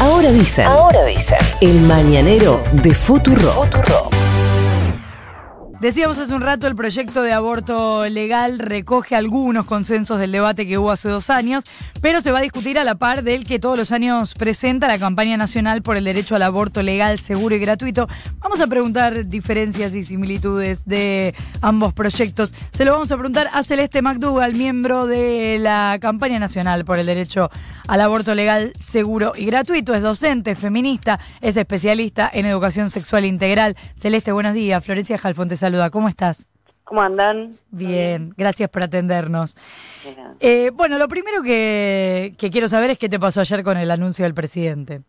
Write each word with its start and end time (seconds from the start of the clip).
Ahora 0.00 0.30
dicen. 0.30 0.64
Ahora 0.66 1.04
dicen. 1.04 1.38
El 1.60 1.80
mañanero 1.80 2.62
de 2.70 2.94
Futuro. 2.94 4.17
Decíamos 5.80 6.18
hace 6.18 6.34
un 6.34 6.40
rato, 6.40 6.66
el 6.66 6.74
proyecto 6.74 7.22
de 7.22 7.32
aborto 7.32 8.04
legal 8.08 8.58
recoge 8.58 9.14
algunos 9.14 9.64
consensos 9.64 10.18
del 10.18 10.32
debate 10.32 10.66
que 10.66 10.76
hubo 10.76 10.90
hace 10.90 11.08
dos 11.08 11.30
años, 11.30 11.62
pero 12.02 12.20
se 12.20 12.32
va 12.32 12.40
a 12.40 12.42
discutir 12.42 12.80
a 12.80 12.84
la 12.84 12.96
par 12.96 13.22
del 13.22 13.44
que 13.44 13.60
todos 13.60 13.78
los 13.78 13.92
años 13.92 14.34
presenta 14.34 14.88
la 14.88 14.98
campaña 14.98 15.36
nacional 15.36 15.82
por 15.82 15.96
el 15.96 16.02
derecho 16.02 16.34
al 16.34 16.42
aborto 16.42 16.82
legal, 16.82 17.20
seguro 17.20 17.54
y 17.54 17.60
gratuito. 17.60 18.08
Vamos 18.40 18.60
a 18.60 18.66
preguntar 18.66 19.28
diferencias 19.28 19.94
y 19.94 20.02
similitudes 20.02 20.84
de 20.84 21.36
ambos 21.60 21.92
proyectos. 21.92 22.54
Se 22.72 22.84
lo 22.84 22.90
vamos 22.90 23.12
a 23.12 23.16
preguntar 23.16 23.48
a 23.52 23.62
Celeste 23.62 24.02
McDougall, 24.02 24.54
miembro 24.54 25.06
de 25.06 25.58
la 25.60 25.98
campaña 26.00 26.40
nacional 26.40 26.84
por 26.84 26.98
el 26.98 27.06
derecho 27.06 27.50
al 27.86 28.00
aborto 28.00 28.34
legal, 28.34 28.72
seguro 28.80 29.32
y 29.36 29.46
gratuito. 29.46 29.94
Es 29.94 30.02
docente, 30.02 30.56
feminista, 30.56 31.20
es 31.40 31.56
especialista 31.56 32.28
en 32.32 32.46
educación 32.46 32.90
sexual 32.90 33.24
integral. 33.24 33.76
Celeste, 33.94 34.32
buenos 34.32 34.54
días. 34.54 34.84
Florencia 34.84 35.18
Jalfón 35.18 35.48
te 35.48 35.56
saluda. 35.68 35.90
¿Cómo 35.90 36.08
estás? 36.08 36.46
¿Cómo 36.84 37.02
andan? 37.02 37.58
Bien, 37.70 38.32
gracias 38.36 38.70
por 38.70 38.82
atendernos. 38.82 39.54
Eh, 40.40 40.70
bueno, 40.72 40.96
lo 40.96 41.06
primero 41.06 41.42
que, 41.42 42.34
que 42.38 42.48
quiero 42.50 42.68
saber 42.68 42.88
es 42.90 42.98
qué 42.98 43.10
te 43.10 43.20
pasó 43.20 43.42
ayer 43.42 43.62
con 43.62 43.76
el 43.76 43.90
anuncio 43.90 44.24
del 44.24 44.32
presidente. 44.32 45.02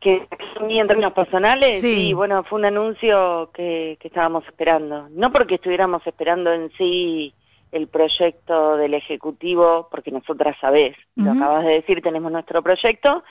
Que 0.00 0.26
en 0.58 0.88
términos 0.88 1.12
personales, 1.12 1.82
Sí. 1.82 2.14
bueno, 2.14 2.42
fue 2.44 2.58
un 2.58 2.64
anuncio 2.64 3.50
que, 3.52 3.98
que 4.00 4.08
estábamos 4.08 4.44
esperando. 4.46 5.08
No 5.10 5.30
porque 5.30 5.56
estuviéramos 5.56 6.06
esperando 6.06 6.50
en 6.50 6.72
sí 6.78 7.34
el 7.72 7.86
proyecto 7.88 8.78
del 8.78 8.94
Ejecutivo, 8.94 9.88
porque 9.90 10.10
nosotras 10.10 10.56
sabés, 10.62 10.96
lo 11.14 11.32
acabas 11.32 11.64
de 11.66 11.72
decir, 11.72 12.00
tenemos 12.00 12.32
nuestro 12.32 12.62
proyecto, 12.62 13.22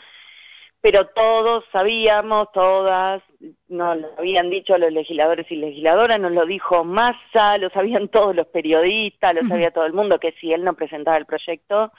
pero 0.81 1.07
todos 1.07 1.63
sabíamos, 1.71 2.52
todas, 2.53 3.23
nos 3.70 3.97
lo 3.97 4.08
habían 4.17 4.50
dicho 4.50 4.77
los 4.77 4.91
legisladores 4.91 5.45
y 5.50 5.55
legisladoras, 5.55 6.19
nos 6.19 6.31
lo 6.33 6.45
dijo 6.45 6.83
Massa, 6.83 7.58
lo 7.58 7.69
sabían 7.69 8.08
todos 8.09 8.36
los 8.36 8.47
periodistas, 8.47 9.33
lo 9.36 9.47
sabía 9.47 9.72
todo 9.72 9.86
el 9.86 9.94
mundo, 9.94 10.19
que 10.19 10.33
si 10.39 10.52
él 10.53 10.63
no 10.63 10.73
presentaba 10.73 11.17
el 11.17 11.25
proyecto, 11.25 11.91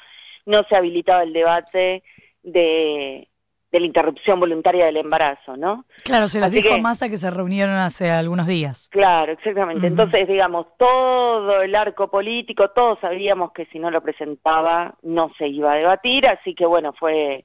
no 0.47 0.65
se 0.65 0.77
habilitaba 0.77 1.23
el 1.23 1.33
debate 1.33 2.03
de, 2.43 3.29
de 3.73 3.81
la 3.81 3.87
interrupción 3.87 4.41
voluntaria 4.41 4.85
del 4.87 4.97
embarazo, 4.97 5.57
¿no? 5.57 5.85
Claro, 6.05 6.29
se 6.29 6.41
los 6.41 6.49
Así 6.49 6.57
dijo 6.63 6.75
que- 6.75 6.81
Massa 6.83 7.09
que 7.09 7.19
se 7.19 7.31
reunieron 7.31 7.77
hace 7.77 8.11
algunos 8.11 8.47
días. 8.47 8.89
Claro, 8.91 9.33
exactamente. 9.33 9.87
Entonces, 9.87 10.27
digamos, 10.27 10.67
todo 10.79 11.63
el 11.63 11.75
arco 11.75 12.11
político, 12.11 12.71
todos 12.71 12.99
sabíamos 13.01 13.53
que 13.53 13.67
si 13.67 13.79
no 13.79 13.91
lo 13.91 14.03
presentaba 14.03 14.97
no 15.03 15.31
se 15.39 15.47
iba 15.49 15.73
a 15.73 15.77
debatir, 15.77 16.27
así 16.27 16.55
que 16.55 16.67
bueno, 16.67 16.93
fue, 16.99 17.45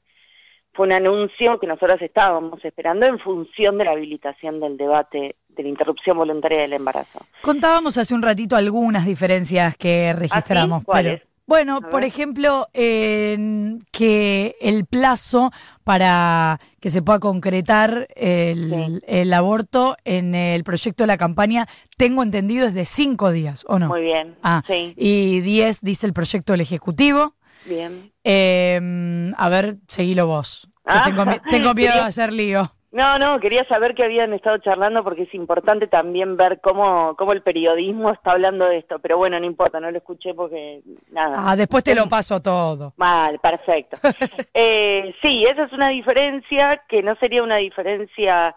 fue 0.76 0.88
un 0.88 0.94
anuncio 0.94 1.60
que 1.60 1.68
nosotros 1.68 2.02
estábamos 2.02 2.64
esperando 2.66 3.06
en 3.06 3.18
función 3.20 3.78
de 3.78 3.86
la 3.86 3.92
habilitación 3.92 4.60
del 4.60 4.78
debate 4.78 5.36
de 5.50 5.64
la 5.64 5.70
interrupción 5.70 6.18
voluntaria 6.18 6.60
del 6.62 6.74
embarazo. 6.74 7.20
Contábamos 7.42 7.98
hace 7.98 8.14
un 8.14 8.22
ratito 8.22 8.56
algunas 8.58 9.06
diferencias 9.06 9.78
que 9.78 10.14
registramos. 10.14 10.78
¿Ah, 10.78 10.80
sí? 10.82 10.86
¿Cuáles? 10.86 11.20
pero- 11.22 11.36
bueno, 11.48 11.80
por 11.92 12.04
ejemplo, 12.04 12.68
en 12.74 13.78
que 13.92 14.56
el 14.60 14.86
plazo 14.86 15.52
para 15.84 16.60
que 16.80 16.90
se 16.90 17.04
pueda 17.04 17.20
concretar 17.20 18.08
el, 18.16 18.72
Sí. 18.72 19.00
el 19.06 19.32
aborto 19.32 19.96
en 20.06 20.34
el 20.34 20.64
proyecto 20.64 21.04
de 21.04 21.08
la 21.08 21.18
campaña, 21.18 21.68
tengo 21.98 22.24
entendido, 22.24 22.66
es 22.68 22.74
de 22.74 22.88
cinco 22.88 23.32
días, 23.32 23.64
¿o 23.68 23.78
no? 23.78 23.90
Muy 23.90 24.02
bien. 24.02 24.36
Ah, 24.42 24.64
Sí, 24.66 24.96
y 24.98 25.42
diez 25.42 25.82
dice 25.82 26.08
el 26.08 26.14
proyecto 26.14 26.54
del 26.54 26.62
Ejecutivo. 26.62 27.36
Bien. 27.66 28.12
Eh, 28.24 29.32
a 29.38 29.50
ver, 29.50 29.76
seguilo 29.88 30.28
vos. 30.28 30.70
Ah. 30.86 31.04
tengo, 31.06 31.26
mi- 31.26 31.40
tengo 31.50 31.74
miedo 31.74 31.94
de 31.94 32.00
hacer 32.02 32.32
lío. 32.32 32.72
No, 32.92 33.20
no, 33.20 33.42
quería 33.42 33.68
saber 33.68 33.94
que 33.94 34.06
habían 34.06 34.32
estado 34.32 34.58
charlando 34.60 35.04
porque 35.04 35.24
es 35.24 35.34
importante 35.34 35.86
también 35.88 36.38
ver 36.38 36.62
cómo, 36.62 37.14
cómo 37.18 37.34
el 37.34 37.42
periodismo 37.42 38.10
está 38.12 38.32
hablando 38.32 38.64
de 38.68 38.78
esto, 38.78 39.00
pero 39.00 39.18
bueno, 39.18 39.38
no 39.38 39.46
importa, 39.46 39.82
no 39.82 39.92
lo 39.92 39.98
escuché 39.98 40.34
porque 40.34 40.82
nada. 41.12 41.36
Ah, 41.38 41.58
después 41.58 41.84
te 41.84 41.94
lo 41.94 42.08
paso 42.08 42.42
todo. 42.42 42.94
Mal, 42.96 43.40
perfecto. 43.40 43.98
Eh, 44.54 45.14
sí, 45.22 45.46
esa 45.46 45.64
es 45.64 45.74
una 45.74 45.90
diferencia 45.90 46.84
que 46.88 47.04
no 47.04 47.16
sería 47.16 47.44
una 47.44 47.58
diferencia 47.58 48.56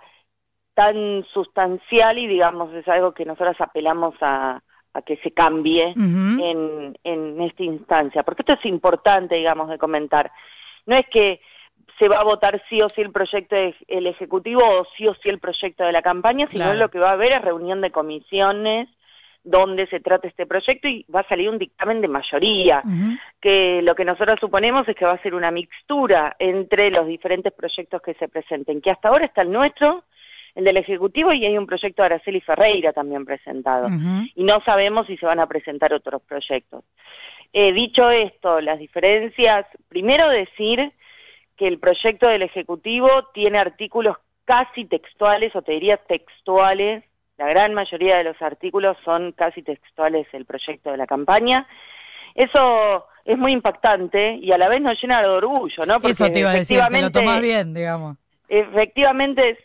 tan 0.74 1.24
sustancial 1.34 2.18
y 2.18 2.28
digamos 2.28 2.72
es 2.74 2.86
algo 2.86 3.12
que 3.12 3.24
nosotros 3.24 3.56
apelamos 3.58 4.14
a, 4.20 4.62
a 4.98 5.02
que 5.02 5.16
se 5.18 5.30
cambie 5.32 5.94
en, 6.40 6.98
en 7.04 7.40
esta 7.40 7.62
instancia, 7.62 8.22
porque 8.22 8.42
esto 8.42 8.54
es 8.54 8.64
importante, 8.66 9.36
digamos, 9.36 9.68
de 9.70 9.78
comentar. 9.78 10.30
No 10.86 10.96
es 10.96 11.06
que 11.08 11.40
se 11.98 12.08
va 12.08 12.20
a 12.20 12.24
votar 12.24 12.62
sí 12.68 12.80
o 12.82 12.88
sí 12.88 13.00
el 13.00 13.10
proyecto 13.10 13.56
de- 13.56 13.74
el 13.88 14.06
Ejecutivo 14.06 14.62
o 14.62 14.86
sí 14.96 15.06
o 15.08 15.14
sí 15.14 15.28
el 15.28 15.38
proyecto 15.40 15.84
de 15.84 15.92
la 15.92 16.02
campaña, 16.02 16.46
sino 16.48 16.64
Claro. 16.64 16.78
lo 16.78 16.90
que 16.90 16.98
va 17.00 17.10
a 17.10 17.12
haber 17.14 17.32
es 17.32 17.42
reunión 17.42 17.80
de 17.80 17.90
comisiones 17.90 18.88
donde 19.44 19.86
se 19.86 20.00
trate 20.00 20.28
este 20.28 20.46
proyecto 20.46 20.88
y 20.88 21.06
va 21.14 21.20
a 21.20 21.28
salir 21.28 21.48
un 21.48 21.58
dictamen 21.58 22.00
de 22.00 22.08
mayoría 22.08 22.82
que 23.40 23.80
lo 23.82 23.94
que 23.94 24.04
nosotros 24.04 24.38
suponemos 24.40 24.86
es 24.88 24.94
que 24.94 25.06
va 25.06 25.12
a 25.12 25.22
ser 25.22 25.34
una 25.34 25.50
mixtura 25.50 26.36
entre 26.38 26.90
los 26.90 27.06
diferentes 27.06 27.52
proyectos 27.52 28.02
que 28.02 28.14
se 28.14 28.28
presenten, 28.28 28.80
que 28.80 28.90
hasta 28.90 29.08
ahora 29.08 29.24
está 29.24 29.42
el 29.42 29.50
nuestro, 29.52 30.04
el 30.58 30.64
del 30.64 30.76
Ejecutivo, 30.76 31.32
y 31.32 31.46
hay 31.46 31.56
un 31.56 31.66
proyecto 31.66 32.02
de 32.02 32.06
Araceli 32.06 32.40
Ferreira 32.40 32.92
también 32.92 33.24
presentado. 33.24 33.88
Y 34.34 34.42
no 34.42 34.60
sabemos 34.64 35.06
si 35.06 35.16
se 35.16 35.24
van 35.24 35.38
a 35.38 35.46
presentar 35.46 35.92
otros 35.92 36.20
proyectos. 36.22 36.82
Eh, 37.52 37.72
dicho 37.72 38.10
esto, 38.10 38.60
las 38.60 38.80
diferencias, 38.80 39.66
primero 39.88 40.28
decir 40.28 40.92
que 41.56 41.68
el 41.68 41.78
proyecto 41.78 42.26
del 42.26 42.42
Ejecutivo 42.42 43.08
tiene 43.32 43.58
artículos 43.58 44.16
casi 44.44 44.84
textuales, 44.84 45.54
o 45.54 45.62
te 45.62 45.72
diría 45.72 45.96
textuales, 45.96 47.04
la 47.36 47.46
gran 47.46 47.72
mayoría 47.72 48.16
de 48.18 48.24
los 48.24 48.42
artículos 48.42 48.96
son 49.04 49.30
casi 49.30 49.62
textuales 49.62 50.26
el 50.32 50.44
proyecto 50.44 50.90
de 50.90 50.96
la 50.96 51.06
campaña. 51.06 51.68
Eso 52.34 53.06
es 53.24 53.38
muy 53.38 53.52
impactante 53.52 54.40
y 54.42 54.50
a 54.50 54.58
la 54.58 54.68
vez 54.68 54.80
nos 54.80 55.00
llena 55.00 55.22
de 55.22 55.28
orgullo, 55.28 55.86
¿no? 55.86 55.94
Porque 56.00 56.10
Eso 56.14 56.32
te 56.32 56.40
iba 56.40 56.50
a 56.50 56.54
decir, 56.54 56.78
te 56.78 56.82
lo 56.82 56.86
efectivamente- 56.88 57.18
tomás 57.20 57.40
bien, 57.40 57.74
digamos. 57.74 58.16
Efectivamente, 58.48 59.56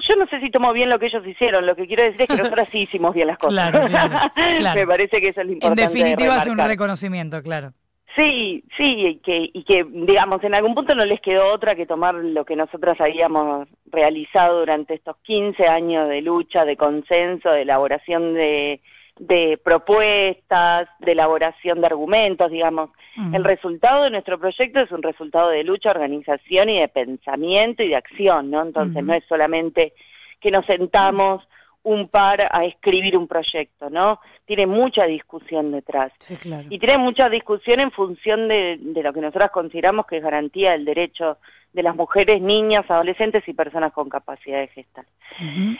yo 0.00 0.16
no 0.16 0.26
sé 0.26 0.40
si 0.40 0.50
tomó 0.50 0.72
bien 0.72 0.90
lo 0.90 0.98
que 0.98 1.06
ellos 1.06 1.26
hicieron, 1.26 1.66
lo 1.66 1.76
que 1.76 1.86
quiero 1.86 2.02
decir 2.02 2.22
es 2.22 2.28
que 2.28 2.36
nosotros 2.42 2.68
sí 2.72 2.80
hicimos 2.80 3.14
bien 3.14 3.28
las 3.28 3.38
cosas. 3.38 3.70
Claro, 3.70 3.88
claro, 3.88 4.32
claro. 4.58 4.80
Me 4.80 4.86
parece 4.86 5.20
que 5.20 5.28
eso 5.28 5.40
es 5.40 5.46
lo 5.46 5.52
En 5.52 5.56
importante. 5.56 5.82
de 5.82 5.88
definitiva 5.88 6.36
es 6.38 6.46
un 6.46 6.58
reconocimiento, 6.58 7.42
claro. 7.42 7.72
Sí, 8.16 8.64
sí, 8.78 9.06
y 9.06 9.14
que, 9.16 9.50
y 9.52 9.62
que, 9.64 9.84
digamos, 9.84 10.42
en 10.42 10.54
algún 10.54 10.74
punto 10.74 10.94
no 10.94 11.04
les 11.04 11.20
quedó 11.20 11.52
otra 11.52 11.74
que 11.74 11.84
tomar 11.84 12.14
lo 12.14 12.46
que 12.46 12.56
nosotros 12.56 12.98
habíamos 12.98 13.68
realizado 13.86 14.60
durante 14.60 14.94
estos 14.94 15.16
15 15.18 15.66
años 15.66 16.08
de 16.08 16.22
lucha, 16.22 16.64
de 16.64 16.78
consenso, 16.78 17.50
de 17.50 17.62
elaboración 17.62 18.32
de, 18.32 18.80
de 19.18 19.58
propuestas, 19.62 20.88
de 20.98 21.12
elaboración 21.12 21.80
de 21.80 21.86
argumentos, 21.86 22.50
digamos. 22.50 22.90
El 23.32 23.44
resultado 23.44 24.04
de 24.04 24.10
nuestro 24.10 24.38
proyecto 24.38 24.80
es 24.80 24.92
un 24.92 25.02
resultado 25.02 25.48
de 25.48 25.64
lucha, 25.64 25.90
organización 25.90 26.68
y 26.68 26.80
de 26.80 26.88
pensamiento 26.88 27.82
y 27.82 27.88
de 27.88 27.96
acción, 27.96 28.50
¿no? 28.50 28.62
Entonces 28.62 29.02
no 29.02 29.14
es 29.14 29.24
solamente 29.26 29.94
que 30.38 30.50
nos 30.50 30.66
sentamos 30.66 31.48
un 31.82 32.08
par 32.08 32.48
a 32.50 32.64
escribir 32.64 33.16
un 33.16 33.26
proyecto, 33.26 33.88
¿no? 33.88 34.20
Tiene 34.44 34.66
mucha 34.66 35.06
discusión 35.06 35.70
detrás. 35.70 36.12
Sí, 36.18 36.36
claro. 36.36 36.64
Y 36.68 36.78
tiene 36.78 36.98
mucha 36.98 37.30
discusión 37.30 37.80
en 37.80 37.92
función 37.92 38.48
de, 38.48 38.76
de 38.80 39.02
lo 39.02 39.12
que 39.12 39.20
nosotras 39.20 39.50
consideramos 39.50 40.04
que 40.06 40.16
es 40.18 40.22
garantía 40.22 40.72
del 40.72 40.84
derecho 40.84 41.38
de 41.72 41.82
las 41.82 41.94
mujeres, 41.94 42.42
niñas, 42.42 42.90
adolescentes 42.90 43.46
y 43.46 43.52
personas 43.52 43.92
con 43.92 44.08
capacidad 44.08 44.58
de 44.58 44.68
gestar. 44.68 45.06
Ujú. 45.40 45.76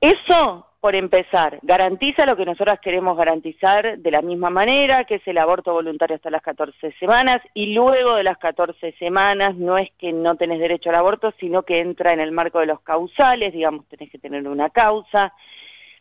Eso, 0.00 0.66
por 0.80 0.94
empezar, 0.94 1.58
garantiza 1.60 2.24
lo 2.24 2.36
que 2.36 2.46
nosotras 2.46 2.80
queremos 2.80 3.14
garantizar 3.16 3.98
de 3.98 4.10
la 4.10 4.22
misma 4.22 4.48
manera, 4.48 5.04
que 5.04 5.16
es 5.16 5.28
el 5.28 5.36
aborto 5.36 5.74
voluntario 5.74 6.16
hasta 6.16 6.30
las 6.30 6.40
14 6.40 6.92
semanas, 6.98 7.42
y 7.52 7.74
luego 7.74 8.14
de 8.14 8.24
las 8.24 8.38
14 8.38 8.92
semanas 8.98 9.56
no 9.56 9.76
es 9.76 9.90
que 9.98 10.12
no 10.12 10.36
tenés 10.36 10.58
derecho 10.58 10.88
al 10.88 10.96
aborto, 10.96 11.34
sino 11.38 11.64
que 11.64 11.80
entra 11.80 12.14
en 12.14 12.20
el 12.20 12.32
marco 12.32 12.60
de 12.60 12.66
los 12.66 12.80
causales, 12.80 13.52
digamos, 13.52 13.86
tenés 13.88 14.10
que 14.10 14.18
tener 14.18 14.48
una 14.48 14.70
causa. 14.70 15.34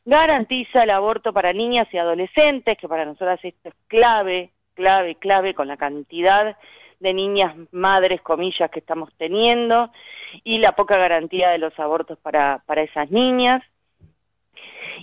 Garantiza 0.05 0.83
el 0.83 0.91
aborto 0.91 1.33
para 1.33 1.51
niñas 1.51 1.87
y 1.91 1.97
adolescentes, 1.97 2.77
que 2.77 2.87
para 2.87 3.03
nosotras 3.03 3.39
esto 3.43 3.69
es 3.69 3.75
clave, 3.87 4.51
clave, 4.75 5.15
clave, 5.15 5.53
con 5.53 5.67
la 5.67 5.75
cantidad 5.75 6.55
de 7.01 7.13
niñas 7.13 7.53
madres, 7.71 8.21
comillas, 8.21 8.71
que 8.71 8.79
estamos 8.79 9.09
teniendo, 9.17 9.91
y 10.45 10.59
la 10.59 10.71
poca 10.71 10.97
garantía 10.97 11.49
de 11.49 11.57
los 11.57 11.77
abortos 11.79 12.17
para, 12.19 12.63
para 12.65 12.81
esas 12.81 13.11
niñas. 13.11 13.61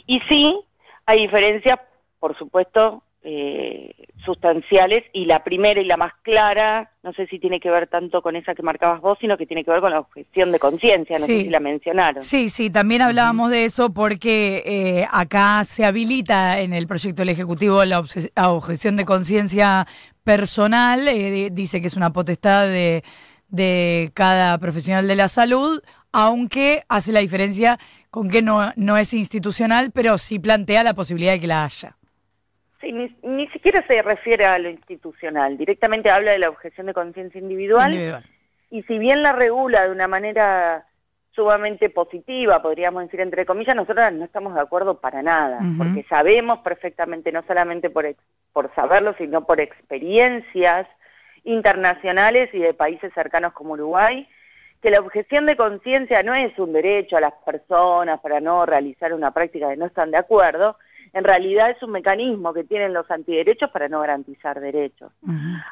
Y 0.07 0.21
sí, 0.29 0.59
hay 1.07 1.21
diferencias, 1.21 1.79
por 2.19 2.37
supuesto, 2.39 3.03
eh, 3.29 3.93
sustanciales, 4.25 5.03
y 5.13 5.25
la 5.25 5.43
primera 5.43 5.81
y 5.81 5.85
la 5.85 5.97
más 5.97 6.13
clara, 6.23 6.93
no 7.03 7.13
sé 7.13 7.27
si 7.27 7.39
tiene 7.41 7.59
que 7.59 7.71
ver 7.71 7.89
tanto 7.89 8.23
con 8.23 8.37
esa 8.37 8.55
que 8.55 8.63
marcabas 8.63 9.01
vos, 9.01 9.19
sino 9.21 9.37
que 9.37 9.47
tiene 9.47 9.65
que 9.65 9.71
ver 9.73 9.81
con 9.81 9.91
la 9.91 9.99
objeción 10.01 10.53
de 10.53 10.59
conciencia, 10.61 11.19
no 11.19 11.27
Sí. 11.27 11.39
sé 11.39 11.43
si 11.45 11.51
la 11.51 11.59
mencionaron. 11.61 12.23
Sí, 12.23 12.49
sí, 12.51 12.71
también 12.71 13.03
hablábamos 13.03 13.51
de 13.51 13.65
eso 13.65 13.93
porque 13.93 14.63
eh, 14.65 15.07
acá 15.11 15.65
se 15.65 15.85
habilita 15.85 16.61
en 16.61 16.73
el 16.73 16.87
proyecto 16.87 17.23
del 17.23 17.31
Ejecutivo 17.31 17.85
la, 17.85 17.99
objeción 18.01 18.97
de 18.97 19.05
conciencia 19.05 19.87
personal, 20.23 21.07
eh, 21.09 21.51
dice 21.53 21.81
que 21.81 21.87
es 21.89 21.97
una 21.97 22.13
potestad 22.13 22.67
de, 22.67 23.03
de 23.49 24.11
cada 24.15 24.59
profesional 24.59 25.07
de 25.09 25.17
la 25.17 25.29
salud, 25.29 25.83
aunque 26.13 26.85
hace 26.89 27.13
la 27.13 27.21
diferencia 27.21 27.79
con 28.17 28.31
que 28.31 28.41
no, 28.41 28.73
no 28.77 28.97
es 28.97 29.13
institucional, 29.13 29.91
pero 29.93 30.17
sí 30.17 30.39
plantea 30.39 30.83
la 30.83 30.95
posibilidad 30.95 31.33
de 31.33 31.41
que 31.41 31.47
la 31.47 31.65
haya. 31.65 31.99
Sí, 32.81 32.91
ni, 32.91 33.47
siquiera 33.49 33.87
se 33.87 34.01
refiere 34.01 34.47
a 34.47 34.59
lo 34.59 34.71
institucional, 34.71 35.59
directamente 35.59 36.09
habla 36.11 36.31
de 36.31 36.39
la 36.39 36.49
objeción 36.49 36.87
de 36.87 36.95
conciencia 36.95 37.39
individual, 37.39 38.25
y 38.71 38.83
si 38.85 38.99
bien 38.99 39.23
la 39.23 39.33
regula 39.33 39.85
de 39.85 39.91
una 39.91 40.09
manera 40.09 40.87
sumamente 41.33 41.91
positiva, 41.91 42.63
podríamos 42.63 43.03
decir 43.03 43.21
entre 43.21 43.45
comillas, 43.45 43.77
nosotros 43.77 44.11
no 44.15 44.25
estamos 44.25 44.55
de 44.55 44.63
acuerdo 44.63 44.99
para 44.99 45.23
nada, 45.23 45.61
porque 45.77 46.07
sabemos 46.09 46.61
perfectamente, 46.61 47.33
no 47.33 47.43
solamente 47.47 47.91
por, 47.91 48.07
por 48.55 48.75
saberlo, 48.75 49.15
sino 49.19 49.45
por 49.45 49.61
experiencias 49.61 50.87
internacionales 51.45 52.49
y 52.55 52.61
de 52.61 52.73
países 52.73 53.13
cercanos 53.13 53.53
como 53.53 53.75
Uruguay, 53.75 54.27
que 54.87 54.93
la 54.93 55.01
objeción 55.01 55.47
de 55.47 55.57
conciencia 55.57 56.23
no 56.23 56.33
es 56.33 56.57
un 56.61 56.73
derecho 56.73 57.17
a 57.17 57.21
las 57.21 57.33
personas 57.45 58.21
para 58.21 58.39
no 58.39 58.65
realizar 58.67 59.13
una 59.13 59.33
práctica 59.33 59.69
que 59.69 59.77
no 59.77 59.87
están 59.87 60.13
de 60.13 60.17
acuerdo, 60.17 60.79
en 61.13 61.25
realidad 61.25 61.71
es 61.71 61.83
un 61.83 61.91
mecanismo 61.91 62.55
que 62.55 62.63
tienen 62.63 62.93
los 62.93 63.11
antiderechos 63.11 63.69
para 63.71 63.89
no 63.89 63.99
garantizar 63.99 64.61
derechos. 64.61 65.11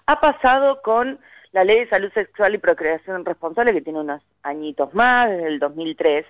Ha 0.06 0.18
pasado 0.18 0.82
con 0.82 1.20
la 1.52 1.62
Ley 1.62 1.78
de 1.78 1.88
Salud 1.88 2.10
Sexual 2.12 2.56
y 2.56 2.58
Procreación 2.58 3.24
Responsable, 3.24 3.72
que 3.72 3.82
tiene 3.82 4.00
unos 4.00 4.20
añitos 4.42 4.92
más, 4.94 5.30
desde 5.30 5.46
el 5.46 5.60
2003, 5.60 6.26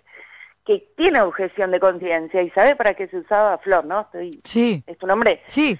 que 0.66 0.86
tiene 0.94 1.22
objeción 1.22 1.70
de 1.70 1.80
conciencia 1.80 2.42
y 2.42 2.50
sabe 2.50 2.76
para 2.76 2.92
qué 2.92 3.08
se 3.08 3.16
usaba 3.16 3.56
Flor, 3.56 3.86
¿no? 3.86 4.02
Estoy, 4.02 4.42
sí. 4.44 4.84
¿Es 4.86 4.98
tu 4.98 5.06
nombre? 5.06 5.40
Sí. 5.46 5.78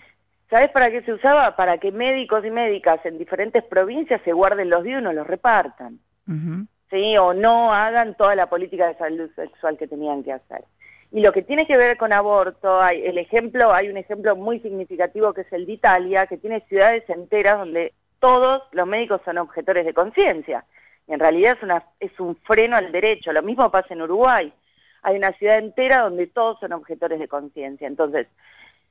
¿Sabes 0.48 0.70
para 0.70 0.90
qué 0.90 1.02
se 1.02 1.12
usaba? 1.12 1.54
Para 1.54 1.76
que 1.76 1.92
médicos 1.92 2.46
y 2.46 2.50
médicas 2.50 3.04
en 3.04 3.18
diferentes 3.18 3.62
provincias 3.62 4.22
se 4.24 4.32
guarden 4.32 4.70
los 4.70 4.82
días 4.84 5.02
y 5.02 5.04
no 5.04 5.12
los 5.12 5.26
repartan. 5.26 5.98
¿Sí? 6.94 7.18
O 7.18 7.34
no 7.34 7.74
hagan 7.74 8.14
toda 8.14 8.36
la 8.36 8.48
política 8.48 8.86
de 8.86 8.94
salud 8.94 9.28
sexual 9.34 9.76
que 9.76 9.88
tenían 9.88 10.22
que 10.22 10.32
hacer. 10.32 10.64
Y 11.10 11.22
lo 11.22 11.32
que 11.32 11.42
tiene 11.42 11.66
que 11.66 11.76
ver 11.76 11.96
con 11.96 12.12
aborto, 12.12 12.80
hay 12.80 13.04
el 13.04 13.18
ejemplo, 13.18 13.72
hay 13.72 13.88
un 13.88 13.96
ejemplo 13.96 14.36
muy 14.36 14.60
significativo 14.60 15.32
que 15.32 15.40
es 15.40 15.52
el 15.52 15.66
de 15.66 15.72
Italia, 15.72 16.28
que 16.28 16.38
tiene 16.38 16.60
ciudades 16.68 17.02
enteras 17.10 17.58
donde 17.58 17.94
todos 18.20 18.62
los 18.70 18.86
médicos 18.86 19.22
son 19.24 19.38
objetores 19.38 19.84
de 19.84 19.92
conciencia. 19.92 20.66
Y 21.08 21.14
en 21.14 21.18
realidad 21.18 21.56
es, 21.56 21.64
una, 21.64 21.84
es 21.98 22.12
un 22.20 22.36
freno 22.36 22.76
al 22.76 22.92
derecho. 22.92 23.32
Lo 23.32 23.42
mismo 23.42 23.72
pasa 23.72 23.92
en 23.92 24.02
Uruguay. 24.02 24.52
Hay 25.02 25.16
una 25.16 25.32
ciudad 25.32 25.58
entera 25.58 26.02
donde 26.02 26.28
todos 26.28 26.60
son 26.60 26.74
objetores 26.74 27.18
de 27.18 27.26
conciencia. 27.26 27.88
Entonces, 27.88 28.28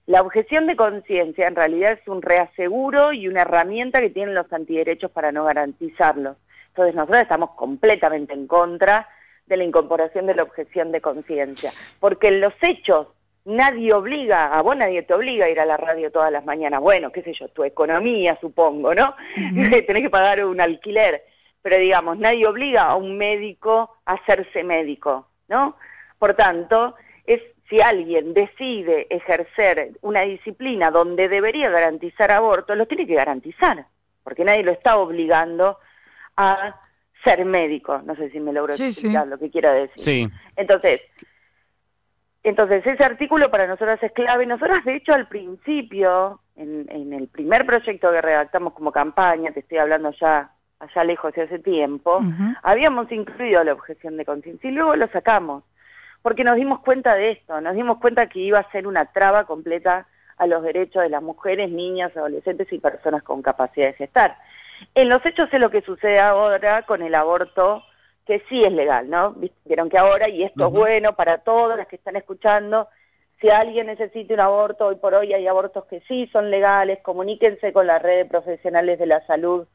la 0.05 0.21
objeción 0.21 0.67
de 0.67 0.75
conciencia 0.75 1.47
en 1.47 1.55
realidad 1.55 1.93
es 1.93 2.07
un 2.07 2.21
reaseguro 2.21 3.13
y 3.13 3.27
una 3.27 3.41
herramienta 3.41 4.01
que 4.01 4.09
tienen 4.09 4.35
los 4.35 4.51
antiderechos 4.51 5.11
para 5.11 5.31
no 5.31 5.45
garantizarlo. 5.45 6.35
Entonces 6.67 6.95
nosotros 6.95 7.21
estamos 7.21 7.51
completamente 7.51 8.33
en 8.33 8.47
contra 8.47 9.07
de 9.45 9.57
la 9.57 9.63
incorporación 9.63 10.25
de 10.25 10.35
la 10.35 10.43
objeción 10.43 10.91
de 10.91 11.01
conciencia, 11.01 11.71
porque 11.99 12.29
en 12.29 12.41
los 12.41 12.53
hechos 12.61 13.07
nadie 13.45 13.93
obliga, 13.93 14.57
a 14.57 14.61
vos 14.61 14.75
nadie 14.75 15.03
te 15.03 15.13
obliga 15.13 15.45
a 15.45 15.49
ir 15.49 15.59
a 15.59 15.65
la 15.65 15.77
radio 15.77 16.11
todas 16.11 16.31
las 16.31 16.45
mañanas, 16.45 16.81
bueno, 16.81 17.11
qué 17.11 17.21
sé 17.21 17.33
yo, 17.33 17.47
tu 17.49 17.63
economía 17.63 18.37
supongo, 18.39 18.95
¿no? 18.95 19.15
Tenés 19.35 20.03
que 20.03 20.09
pagar 20.09 20.43
un 20.45 20.59
alquiler, 20.61 21.23
pero 21.61 21.77
digamos, 21.77 22.17
nadie 22.17 22.47
obliga 22.47 22.83
a 22.83 22.95
un 22.95 23.17
médico 23.17 23.97
a 24.05 24.13
hacerse 24.13 24.63
médico, 24.63 25.27
¿no? 25.47 25.75
Por 26.19 26.33
tanto, 26.35 26.95
es 27.25 27.41
si 27.73 27.81
alguien 27.81 28.35
decide 28.35 29.07
ejercer 29.09 29.93
una 30.01 30.21
disciplina 30.21 30.91
donde 30.91 31.27
debería 31.27 31.71
garantizar 31.71 32.29
aborto, 32.29 32.75
lo 32.75 32.85
tiene 32.85 33.07
que 33.07 33.15
garantizar, 33.15 33.87
porque 34.23 34.45
nadie 34.45 34.61
lo 34.61 34.71
está 34.71 34.97
obligando 34.97 35.79
a 36.37 36.79
ser 37.23 37.43
médico. 37.45 37.99
No 38.05 38.15
sé 38.15 38.29
si 38.29 38.39
me 38.39 38.53
logro 38.53 38.75
explicar 38.75 39.25
lo 39.25 39.39
que 39.39 39.49
quiero 39.49 39.73
decir. 39.73 39.97
Sí. 39.97 40.29
Entonces, 40.55 41.01
entonces 42.43 42.85
ese 42.85 43.03
artículo 43.03 43.49
para 43.49 43.65
nosotros 43.65 43.97
es 44.03 44.11
clave. 44.11 44.45
Nosotros, 44.45 44.85
de 44.85 44.97
hecho, 44.97 45.15
al 45.15 45.27
principio, 45.27 46.41
en, 46.55 47.11
el 47.11 47.27
primer 47.27 47.65
proyecto 47.65 48.11
que 48.11 48.21
redactamos 48.21 48.73
como 48.73 48.91
campaña, 48.91 49.51
te 49.51 49.61
estoy 49.61 49.79
hablando 49.79 50.11
ya 50.11 50.53
allá 50.77 51.03
lejos 51.05 51.33
de 51.33 51.41
hace 51.41 51.57
tiempo, 51.57 52.21
habíamos 52.61 53.11
incluido 53.11 53.63
la 53.63 53.73
objeción 53.73 54.15
de 54.15 54.25
conciencia 54.25 54.69
y 54.69 54.73
luego 54.73 54.95
lo 54.95 55.07
sacamos 55.07 55.63
porque 56.23 56.43
nos 56.43 56.55
dimos 56.55 56.79
cuenta 56.79 57.13
de 57.13 57.31
esto, 57.31 57.61
nos 57.61 57.75
dimos 57.75 57.99
cuenta 57.99 58.27
que 58.27 58.39
iba 58.39 58.57
a 58.57 58.71
ser 58.71 58.87
una 58.87 59.05
traba 59.05 59.43
completa 59.43 60.07
a 60.37 60.47
los 60.47 60.63
derechos 60.63 61.03
de 61.03 61.09
las 61.09 61.21
mujeres, 61.21 61.69
niñas, 61.69 62.15
adolescentes 62.17 62.71
y 62.73 62.79
personas 62.79 63.21
con 63.21 63.43
capacidad 63.43 63.87
de 63.87 63.93
gestar. 63.93 64.37
En 64.95 65.09
los 65.09 65.23
hechos 65.25 65.49
es 65.51 65.59
lo 65.59 65.69
que 65.69 65.81
sucede 65.81 66.19
ahora 66.19 66.81
con 66.83 67.03
el 67.03 67.13
aborto, 67.13 67.83
que 68.25 68.41
sí 68.49 68.63
es 68.63 68.71
legal, 68.71 69.09
¿no? 69.09 69.35
Vieron 69.65 69.89
que 69.89 69.97
ahora, 69.97 70.29
y 70.29 70.43
esto 70.43 70.67
es 70.67 70.71
bueno 70.71 71.13
para 71.13 71.39
todas 71.39 71.77
las 71.77 71.87
que 71.87 71.97
están 71.97 72.15
escuchando, 72.15 72.87
si 73.41 73.49
alguien 73.49 73.87
necesita 73.87 74.33
un 74.33 74.39
aborto, 74.39 74.87
hoy 74.87 74.95
por 74.95 75.13
hoy 75.13 75.33
hay 75.33 75.45
abortos 75.47 75.83
que 75.85 76.01
sí 76.07 76.29
son 76.31 76.49
legales, 76.49 76.99
comuníquense 77.01 77.73
con 77.73 77.85
la 77.85 77.99
red 77.99 78.19
de 78.19 78.25
profesionales 78.25 78.97
de 78.97 79.05
la 79.05 79.25
salud 79.27 79.67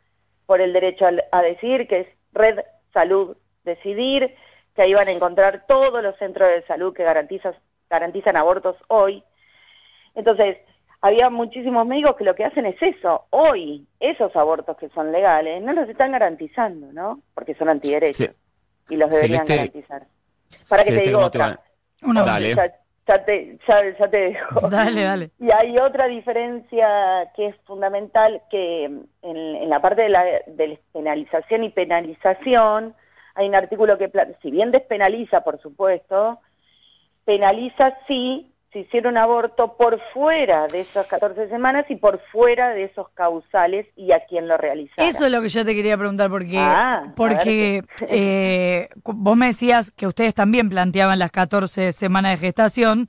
por 0.47 0.63
el 0.63 0.73
derecho 0.73 1.07
a, 1.31 1.43
decir, 1.43 1.87
que 1.87 2.01
es 2.01 2.07
Red 2.33 2.61
Salud 2.95 3.37
Decidir, 3.65 4.35
que 4.79 4.83
ahí 4.83 4.95
van 4.95 5.09
a 5.09 5.11
encontrar 5.11 5.65
todos 5.67 6.01
los 6.05 6.17
centros 6.19 6.49
de 6.51 6.63
salud 6.63 6.95
que 6.95 7.03
garantizan, 7.03 7.53
garantizan 7.91 8.37
abortos 8.37 8.77
hoy. 8.87 9.25
Entonces, 10.15 10.59
había 11.01 11.31
muchísimos 11.31 11.85
médicos 11.85 12.15
que 12.15 12.23
lo 12.23 12.37
que 12.37 12.45
hacen 12.45 12.65
es 12.65 12.81
eso. 12.81 13.27
Hoy, 13.31 13.89
esos 13.99 14.37
abortos 14.37 14.77
que 14.77 14.89
son 14.91 15.11
legales, 15.11 15.61
no 15.65 15.73
los 15.73 15.89
están 15.89 16.13
garantizando, 16.13 16.93
¿no? 16.93 17.21
Porque 17.35 17.57
son 17.57 17.71
antiderechos. 17.71 18.31
Y 18.89 18.97
los 18.97 19.11
deberían 19.11 19.47
garantizar. 19.47 20.07
Para 20.71 20.85
que 20.85 20.93
te 20.93 21.01
diga 21.01 21.19
otra. 21.19 21.61
dale. 22.01 22.55
Ya, 22.55 23.25
te, 23.25 23.59
ya, 23.67 24.09
te 24.09 24.17
dejo. 24.17 24.69
Dale, 24.71 25.03
dale. 25.03 25.31
Y 25.41 25.51
hay 25.51 25.77
otra 25.79 26.07
diferencia 26.07 27.33
que 27.35 27.47
es 27.47 27.57
fundamental, 27.65 28.43
que 28.49 28.85
en, 29.23 29.69
la 29.69 29.81
parte 29.81 30.03
de 30.03 30.09
la 30.09 30.23
de 30.23 30.81
penalización 30.93 31.65
y 31.65 31.71
penalización, 31.71 32.95
hay 33.39 33.49
un 33.49 33.55
artículo 33.55 33.97
que, 33.97 34.11
si 34.43 34.51
bien 34.51 34.73
despenaliza, 34.73 35.43
por 35.43 35.63
supuesto, 35.63 36.41
penaliza 37.25 37.97
sí 38.09 38.53
si 38.73 38.81
hiciera 38.81 39.09
un 39.09 39.17
aborto 39.17 39.77
por 39.77 40.01
fuera 40.13 40.67
de 40.67 40.81
esas 40.81 41.07
14 41.07 41.49
semanas 41.49 41.87
y 41.89 41.97
por 41.97 42.21
fuera 42.33 42.71
de 42.71 42.85
esos 42.85 43.09
causales 43.11 43.87
y 43.97 44.11
a 44.11 44.27
quien 44.27 44.49
lo 44.49 44.59
realiza. 44.59 44.93
Eso 44.99 45.25
es 45.25 45.33
lo 45.33 45.41
que 45.41 45.49
yo 45.49 45.65
te 45.65 45.75
quería 45.75 45.97
preguntar, 45.97 46.29
porque, 46.31 46.59
ah, 46.59 47.13
porque 47.17 47.83
eh, 48.09 48.89
vos 49.05 49.37
me 49.37 49.47
decías 49.47 49.93
que 49.93 50.09
ustedes 50.09 50.35
también 50.35 50.69
planteaban 50.69 51.21
las 51.21 51.31
14 51.31 51.93
semanas 51.93 52.33
de 52.33 52.47
gestación, 52.49 53.09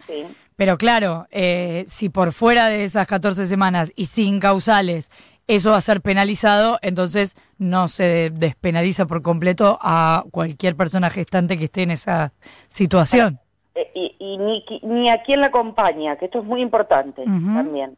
pero 0.56 0.78
claro, 0.78 1.28
eh, 1.32 1.86
si 1.88 2.10
por 2.10 2.34
fuera 2.34 2.68
de 2.68 2.84
esas 2.84 3.08
14 3.08 3.48
semanas 3.48 3.92
y 3.96 4.06
sin 4.06 4.40
causales 4.40 5.10
eso 5.50 5.72
va 5.72 5.78
a 5.78 5.82
ser 5.82 6.02
penalizado, 6.02 6.78
entonces 6.84 7.36
no 7.58 7.88
se 7.88 8.30
despenaliza 8.30 9.08
por 9.08 9.24
completo 9.24 9.80
a 9.82 10.24
cualquier 10.30 10.76
persona 10.76 11.10
gestante 11.10 11.58
que 11.58 11.66
esté 11.66 11.82
en 11.82 11.92
esa 11.92 12.34
situación. 12.68 13.40
Eh, 13.74 13.90
y, 14.20 14.38
ni, 14.38 14.64
ni, 14.84 15.10
a 15.10 15.24
quien 15.24 15.42
la 15.42 15.48
acompaña, 15.48 16.18
que 16.18 16.26
esto 16.26 16.40
es 16.40 16.46
muy 16.46 16.62
importante 16.62 17.24
también. 17.26 17.98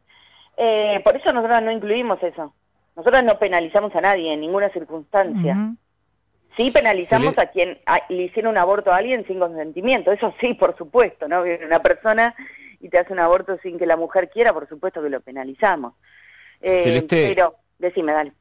Eh, 0.55 1.01
por 1.03 1.17
eso 1.17 1.33
nosotros 1.33 1.61
no 1.61 1.71
incluimos 1.71 2.23
eso. 2.23 2.53
Nosotros 2.95 3.21
no 3.25 3.37
penalizamos 3.37 3.93
a 3.97 4.01
nadie 4.01 4.31
en 4.31 4.39
ninguna 4.39 4.69
circunstancia. 4.69 5.75
Sí 6.55 6.71
penalizamos 6.71 7.37
a 7.37 7.47
quien 7.47 7.79
le 8.07 8.23
hicieron 8.23 8.51
un 8.51 8.59
aborto 8.59 8.93
a 8.93 8.97
alguien 8.97 9.27
sin 9.27 9.39
consentimiento, 9.39 10.13
eso 10.13 10.33
sí, 10.39 10.53
por 10.53 10.77
supuesto, 10.77 11.27
¿no? 11.27 11.43
Viene 11.43 11.65
una 11.65 11.81
persona 11.81 12.33
y 12.79 12.87
te 12.87 12.97
hace 12.97 13.11
un 13.11 13.19
aborto 13.19 13.57
sin 13.61 13.77
que 13.77 13.85
la 13.85 13.97
mujer 13.97 14.29
quiera, 14.29 14.53
por 14.53 14.69
supuesto 14.69 15.03
que 15.03 15.09
lo 15.09 15.19
penalizamos. 15.19 15.95
Eh, 16.61 17.05
pero, 17.09 17.55
decime, 17.79 18.13
dale. 18.13 18.33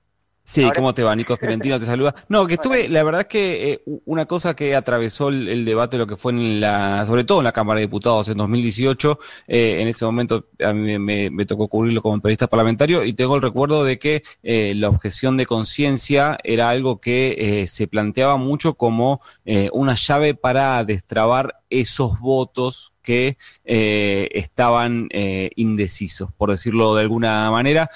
Sí, 0.51 0.69
¿cómo 0.75 0.93
te 0.93 1.05
va? 1.05 1.15
Nico 1.15 1.37
Fiorentino 1.37 1.79
te 1.79 1.87
saluda. 1.87 2.13
No, 2.29 2.45
que 2.45 2.55
estuve, 2.55 2.89
la 2.89 3.05
verdad 3.05 3.21
es 3.21 3.27
que 3.29 3.73
eh, 3.73 3.83
una 4.05 4.27
cosa 4.27 4.57
que 4.57 4.75
atravesó 4.75 5.29
el, 5.29 5.65
debate, 5.65 5.97
lo 5.97 6.09
que 6.09 6.17
fue 6.17 6.33
en 6.33 6.61
la, 6.61 7.07
sobre 7.07 7.23
todo 7.23 7.39
en 7.39 7.45
la 7.45 7.53
Cámara 7.53 7.79
de 7.79 7.87
Diputados 7.87 8.27
en 8.27 8.37
2018, 8.37 9.21
eh, 9.47 9.77
en 9.81 9.87
ese 9.87 10.05
momento 10.05 10.49
a 10.59 10.73
mí 10.73 10.99
me, 10.99 11.47
tocó 11.47 11.69
cubrirlo 11.69 12.03
como 12.03 12.21
periodista 12.21 12.49
parlamentario 12.49 13.05
y 13.05 13.13
tengo 13.13 13.37
el 13.37 13.43
recuerdo 13.43 13.85
de 13.85 14.01
que 14.01 14.25
eh, 14.43 14.73
la 14.75 14.89
objeción 14.89 15.37
de 15.37 15.47
conciencia 15.47 16.37
era 16.43 16.71
algo 16.71 17.01
que 17.01 17.65
se 17.69 17.87
planteaba 17.87 18.37
mucho 18.37 18.75
como 18.75 19.21
una 19.73 19.95
llave 19.95 20.35
para 20.35 20.83
destrabar 20.85 21.61
esos 21.71 22.19
votos 22.19 22.93
que 23.03 23.37
estaban 23.65 25.09
indecisos, 25.55 26.33
por 26.37 26.51
decirlo 26.51 26.97
de 26.97 27.03
alguna 27.03 27.51
manera 27.53 27.89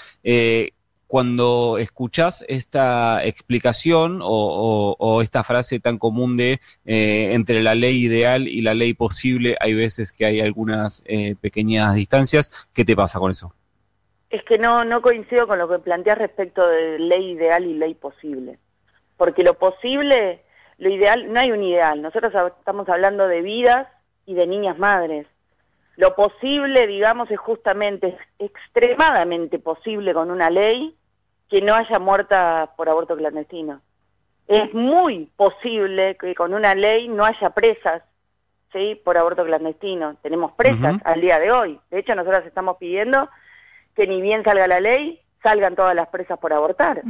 cuando 1.15 1.79
escuchas 1.79 2.45
esta 2.49 3.25
explicación 3.25 4.19
o, 4.21 5.21
esta 5.23 5.45
frase 5.45 5.79
tan 5.79 5.97
común 5.97 6.37
de 6.37 6.59
eh, 6.85 7.35
entre 7.35 7.63
la 7.63 7.77
ley 7.77 8.05
ideal 8.05 8.49
y 8.49 8.63
la 8.63 8.75
ley 8.75 8.95
posible, 8.95 9.57
hay 9.61 9.75
veces 9.75 10.13
que 10.13 10.27
hay 10.27 10.41
algunas 10.41 11.05
eh, 11.07 11.37
pequeñas 11.41 11.95
distancias. 11.95 12.69
¿Qué 12.75 12.85
te 12.85 12.97
pasa 12.97 13.21
con 13.21 13.31
eso? 13.31 13.55
Es 14.29 14.43
que 14.43 14.59
no, 14.59 14.85
no 14.85 15.03
coincido 15.03 15.47
con 15.47 15.61
lo 15.61 15.69
que 15.69 15.79
planteas 15.79 16.19
respecto 16.19 16.67
de 16.67 16.99
ley 16.99 17.31
ideal 17.31 17.65
y 17.65 17.75
ley 17.75 17.95
posible. 17.95 18.59
porque 19.17 19.45
lo 19.45 19.55
posible, 19.55 20.43
lo 20.79 20.89
ideal, 20.89 21.33
no 21.33 21.39
hay 21.39 21.53
un 21.53 21.63
ideal, 21.63 22.03
nosotros 22.03 22.33
estamos 22.59 22.89
hablando 22.89 23.29
de 23.29 23.41
vidas 23.41 23.87
y 24.27 24.35
de 24.35 24.49
niñas 24.49 24.81
madres. 24.81 25.29
Lo 25.95 26.17
posible, 26.17 26.89
digamos, 26.89 27.31
es 27.31 27.39
justamente, 27.39 28.19
extremadamente 28.41 29.61
posible 29.61 30.13
con 30.13 30.33
una 30.33 30.51
ley 30.51 30.97
que 31.55 31.63
no 31.63 31.73
haya 31.73 32.01
muerta 32.01 32.73
por 32.77 32.89
aborto 32.89 33.17
clandestino. 33.17 33.81
Es 34.49 34.75
muy 34.75 35.31
posible 35.37 36.17
que 36.17 36.35
con 36.35 36.53
una 36.53 36.75
ley 36.75 37.07
no 37.07 37.25
haya 37.25 37.51
presas 37.51 38.03
¿sí? 38.73 39.01
por 39.05 39.17
aborto 39.17 39.45
clandestino. 39.45 40.17
Tenemos 40.21 40.51
presas 40.55 41.01
al 41.05 41.21
día 41.21 41.39
de 41.39 41.53
hoy. 41.53 41.79
De 41.93 42.01
hecho, 42.01 42.17
nosotros 42.17 42.45
estamos 42.45 42.77
pidiendo 42.79 43.31
que 43.95 44.09
ni 44.09 44.21
bien 44.21 44.43
salga 44.43 44.67
la 44.67 44.81
ley, 44.81 45.21
salgan 45.45 45.77
todas 45.77 45.95
las 45.95 46.09
presas 46.09 46.41
por 46.41 46.53
abortar. 46.53 47.03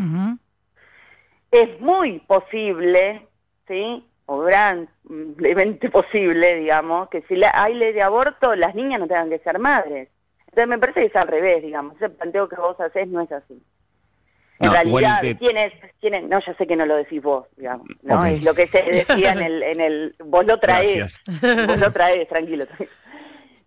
Es 1.51 1.81
muy 1.81 2.19
posible, 2.19 3.27
¿sí? 3.67 4.07
o 4.27 4.41
grandemente 4.41 5.89
posible, 5.89 6.57
digamos, 6.57 7.09
que 7.09 7.23
si 7.23 7.41
hay 7.51 7.73
ley 7.73 7.95
de 7.95 8.03
aborto, 8.03 8.55
las 8.57 8.75
niñas 8.75 9.01
no 9.01 9.07
tengan 9.07 9.31
que 9.31 9.39
ser 9.39 9.59
madres. 9.59 10.11
Entonces 10.49 10.69
me 10.69 10.79
parece 10.79 11.01
que 11.01 11.07
es 11.07 11.17
al 11.17 11.29
revés, 11.29 11.63
digamos, 11.63 11.97
ese 11.97 12.11
planteo 12.11 12.47
que 12.47 12.57
vos 12.57 12.79
haces 12.79 13.09
no 13.09 13.23
es 13.23 13.33
así. 13.33 13.59
En 14.61 14.71
realidad, 14.71 15.21
¿quién, 15.39 15.57
es, 15.57 15.73
¿quién 16.01 16.29
No, 16.29 16.41
ya 16.41 16.55
sé 16.55 16.67
que 16.67 16.77
no 16.77 16.87
lo 16.87 16.97
decís 16.97 17.21
vos, 17.21 17.47
digamos, 17.57 17.87
¿no? 18.03 18.25
Es 18.25 18.45
lo 18.45 18.55
que 18.55 18.69
se 18.69 18.83
decía 18.83 19.33
en 19.33 19.43
el, 19.43 19.63
en 19.63 19.81
el... 19.81 20.15
Vos 20.25 20.47
lo 20.47 20.59
traes, 20.61 21.21
vos 21.43 21.79
lo 21.79 21.93
traes, 21.93 22.29
tranquilo. 22.29 22.67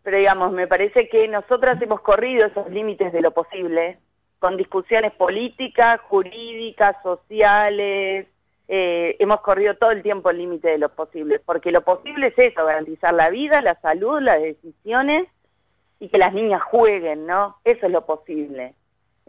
Pero 0.03 0.17
digamos, 0.17 0.53
me 0.53 0.67
parece 0.67 1.09
que 1.09 1.27
nosotras 1.27 1.81
hemos 1.81 1.99
corrido 1.99 2.47
esos 2.47 2.69
límites 2.71 3.11
de 3.11 3.21
lo 3.21 3.31
posible, 3.31 3.99
con 4.39 4.55
discusiones 4.55 5.11
políticas, 5.11 5.99
jurídicas, 6.01 6.95
sociales, 7.03 8.27
eh, 8.69 9.15
hemos 9.19 9.41
corrido 9.41 9.75
todo 9.75 9.91
el 9.91 10.03
tiempo 10.03 10.29
el 10.29 10.37
límite 10.37 10.69
de 10.69 10.77
lo 10.77 10.89
posible, 10.89 11.39
porque 11.39 11.71
lo 11.71 11.81
posible 11.81 12.27
es 12.27 12.37
eso, 12.37 12.65
garantizar 12.65 13.13
la 13.13 13.29
vida, 13.29 13.61
la 13.61 13.79
salud, 13.79 14.21
las 14.21 14.41
decisiones 14.41 15.27
y 15.99 16.09
que 16.09 16.17
las 16.17 16.33
niñas 16.33 16.61
jueguen, 16.63 17.25
¿no? 17.25 17.57
Eso 17.63 17.85
es 17.85 17.91
lo 17.91 18.05
posible. 18.05 18.75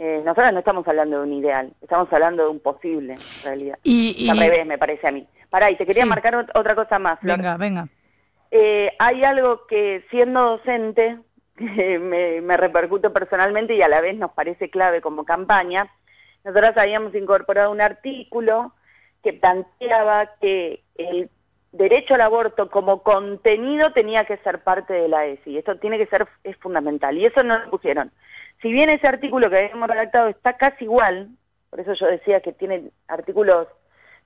Eh, 0.00 0.22
nosotros 0.24 0.52
no 0.52 0.60
estamos 0.60 0.86
hablando 0.86 1.16
de 1.18 1.22
un 1.24 1.32
ideal, 1.32 1.72
estamos 1.82 2.12
hablando 2.12 2.44
de 2.44 2.50
un 2.50 2.60
posible, 2.60 3.14
en 3.14 3.44
realidad. 3.44 3.78
Y, 3.82 4.28
Al 4.30 4.38
revés, 4.38 4.64
me 4.64 4.78
parece 4.78 5.08
a 5.08 5.10
mí. 5.10 5.26
Pará, 5.50 5.72
y 5.72 5.76
te 5.76 5.84
quería 5.84 6.06
marcar 6.06 6.36
otra 6.54 6.74
cosa 6.76 7.00
más, 7.00 7.18
Venga, 7.20 7.56
venga. 7.56 7.88
Eh, 8.52 8.92
hay 9.00 9.24
algo 9.24 9.66
que 9.66 10.04
siendo 10.08 10.40
docente 10.50 11.18
me, 11.56 12.40
me 12.40 12.56
repercute 12.56 13.10
personalmente 13.10 13.74
y 13.74 13.82
a 13.82 13.88
la 13.88 14.00
vez 14.00 14.16
nos 14.16 14.30
parece 14.30 14.70
clave 14.70 15.00
como 15.00 15.24
campaña. 15.24 15.92
Nosotros 16.44 16.76
habíamos 16.76 17.12
incorporado 17.16 17.72
un 17.72 17.80
artículo 17.80 18.74
que 19.24 19.32
planteaba 19.32 20.36
que 20.40 20.84
el 20.94 21.28
derecho 21.72 22.14
al 22.14 22.22
aborto 22.22 22.70
como 22.70 23.02
contenido 23.02 23.92
tenía 23.92 24.24
que 24.24 24.38
ser 24.38 24.62
parte 24.62 24.94
de 24.94 25.08
la 25.08 25.26
ESI. 25.26 25.58
Esto 25.58 25.76
tiene 25.78 25.98
que 25.98 26.06
ser, 26.06 26.26
es 26.44 26.56
fundamental. 26.56 27.16
Y 27.16 27.26
eso 27.26 27.42
no 27.42 27.58
lo 27.58 27.70
pusieron. 27.70 28.10
Si 28.62 28.72
bien 28.72 28.90
ese 28.90 29.06
artículo 29.06 29.50
que 29.50 29.58
habíamos 29.58 29.88
redactado 29.88 30.28
está 30.28 30.56
casi 30.56 30.84
igual, 30.84 31.28
por 31.70 31.80
eso 31.80 31.94
yo 31.94 32.06
decía 32.06 32.40
que 32.40 32.52
tiene 32.52 32.90
artículos 33.06 33.68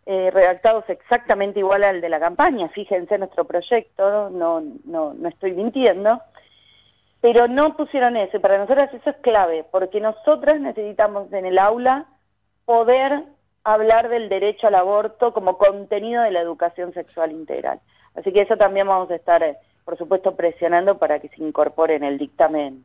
eh, 0.07 0.31
redactados 0.33 0.85
exactamente 0.89 1.61
igual 1.61 1.85
al 1.85 2.01
de 2.01 2.09
la 2.09 2.19
campaña, 2.19 2.69
fíjense 2.69 3.19
nuestro 3.19 3.45
proyecto, 3.45 4.31
no, 4.31 4.63
no, 4.85 5.15
no 5.15 5.29
estoy 5.29 5.53
mintiendo, 5.53 6.23
pero 7.21 7.47
no 7.47 7.77
pusieron 7.77 8.17
eso. 8.17 8.41
Para 8.41 8.59
nosotras 8.59 8.93
eso 8.95 9.11
es 9.11 9.17
clave, 9.17 9.65
porque 9.71 10.01
nosotras 10.01 10.61
necesitamos 10.61 11.33
en 11.33 11.47
el 11.47 11.59
aula 11.59 12.07
poder 12.65 13.23
hablar 13.65 14.09
del 14.09 14.29
derecho 14.29 14.67
al 14.67 14.75
aborto 14.75 15.33
como 15.33 15.59
contenido 15.59 16.23
de 16.23 16.31
la 16.31 16.41
educación 16.41 16.93
sexual 16.93 17.33
integral. 17.33 17.81
Así 18.15 18.33
que 18.33 18.43
eso 18.43 18.57
también 18.57 18.87
vamos 18.87 19.11
a 19.11 19.15
estar, 19.15 19.43
eh, 19.43 19.57
por 19.85 19.97
supuesto, 19.97 20.37
presionando 20.37 20.99
para 20.99 21.21
que 21.21 21.29
se 21.29 21.43
incorpore 21.43 21.95
en 21.95 22.05
el 22.05 22.19
dictamen 22.19 22.85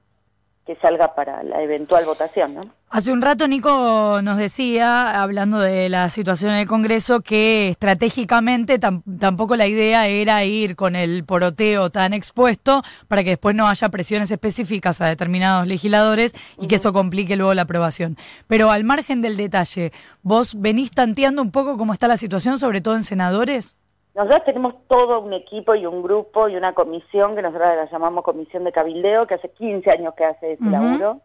que 0.67 0.75
salga 0.75 1.15
para 1.15 1.41
la 1.43 1.61
eventual 1.61 2.03
votación, 2.03 2.55
¿no? 2.55 2.61
Hace 2.89 3.11
un 3.13 3.21
rato 3.21 3.47
Nico 3.47 4.21
nos 4.21 4.37
decía, 4.37 5.21
hablando 5.21 5.59
de 5.59 5.87
la 5.87 6.09
situación 6.09 6.51
en 6.51 6.59
el 6.59 6.67
Congreso, 6.67 7.21
que 7.21 7.69
estratégicamente 7.69 8.77
tampoco 8.79 9.55
la 9.55 9.67
idea 9.67 10.07
era 10.07 10.43
ir 10.43 10.75
con 10.75 10.95
el 10.95 11.23
poroteo 11.23 11.89
tan 11.89 12.13
expuesto 12.13 12.83
para 13.07 13.23
que 13.23 13.31
después 13.31 13.55
no 13.55 13.67
haya 13.67 13.89
presiones 13.89 14.29
específicas 14.29 14.99
a 14.99 15.07
determinados 15.07 15.67
legisladores 15.67 16.33
y 16.59 16.67
que 16.67 16.75
eso 16.75 16.91
complique 16.91 17.37
luego 17.37 17.53
la 17.53 17.63
aprobación. 17.63 18.17
Pero 18.47 18.69
al 18.69 18.83
margen 18.83 19.21
del 19.21 19.37
detalle, 19.37 19.93
¿vos 20.21 20.59
venís 20.59 20.91
tanteando 20.91 21.41
un 21.41 21.51
poco 21.51 21.77
cómo 21.77 21.93
está 21.93 22.07
la 22.09 22.17
situación, 22.17 22.59
sobre 22.59 22.81
todo 22.81 22.95
en 22.95 23.03
senadores? 23.03 23.77
Nosotros 24.17 24.45
tenemos 24.45 24.73
todo 24.87 25.19
un 25.19 25.31
equipo 25.33 25.75
y 25.75 25.85
un 25.85 26.01
grupo 26.01 26.49
y 26.49 26.55
una 26.55 26.73
comisión 26.73 27.35
que 27.35 27.43
nosotros 27.43 27.75
la 27.75 27.85
llamamos 27.85 28.23
Comisión 28.23 28.63
de 28.63 28.71
Cabildeo, 28.71 29.27
que 29.27 29.35
hace 29.35 29.51
15 29.51 29.91
años 29.91 30.15
que 30.15 30.25
hace 30.25 30.53
ese 30.53 30.65
laburo, 30.65 31.21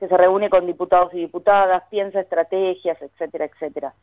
que 0.00 0.08
se 0.08 0.16
reúne 0.16 0.50
con 0.50 0.66
diputados 0.66 1.14
y 1.14 1.18
diputadas, 1.18 1.84
piensa 1.88 2.18
estrategias, 2.18 3.00
etcétera, 3.00 3.44
etcétera. 3.44 3.94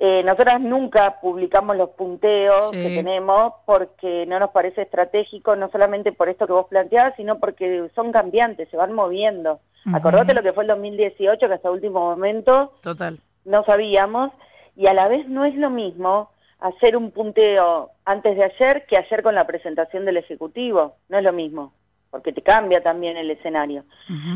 Eh, 0.00 0.24
nosotras 0.24 0.60
nunca 0.60 1.20
publicamos 1.20 1.76
los 1.76 1.90
punteos 1.90 2.72
que 2.72 2.88
tenemos 2.88 3.52
porque 3.66 4.26
no 4.26 4.40
nos 4.40 4.50
parece 4.50 4.82
estratégico, 4.82 5.54
no 5.54 5.70
solamente 5.70 6.10
por 6.10 6.28
esto 6.28 6.48
que 6.48 6.52
vos 6.52 6.66
planteabas, 6.66 7.14
sino 7.14 7.38
porque 7.38 7.88
son 7.94 8.10
cambiantes, 8.10 8.68
se 8.68 8.76
van 8.76 8.94
moviendo. 8.94 9.60
Acordate 9.92 10.34
lo 10.34 10.42
que 10.42 10.52
fue 10.52 10.64
el 10.64 10.68
2018, 10.70 11.46
que 11.46 11.54
hasta 11.54 11.68
el 11.68 11.74
último 11.74 12.00
momento 12.00 12.72
Total. 12.82 13.20
no 13.44 13.62
sabíamos, 13.62 14.32
y 14.74 14.88
a 14.88 14.92
la 14.92 15.06
vez 15.06 15.28
no 15.28 15.44
es 15.44 15.54
lo 15.54 15.70
mismo 15.70 16.30
hacer 16.60 16.96
un 16.96 17.10
punteo 17.10 17.90
antes 18.04 18.36
de 18.36 18.44
ayer 18.44 18.86
que 18.86 18.96
ayer 18.96 19.22
con 19.22 19.34
la 19.34 19.46
presentación 19.46 20.04
del 20.04 20.18
Ejecutivo. 20.18 20.96
No 21.08 21.18
es 21.18 21.24
lo 21.24 21.32
mismo, 21.32 21.72
porque 22.10 22.32
te 22.32 22.42
cambia 22.42 22.82
también 22.82 23.16
el 23.16 23.30
escenario. 23.30 23.84